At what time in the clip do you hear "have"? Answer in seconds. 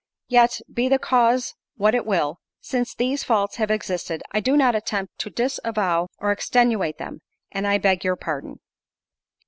3.57-3.69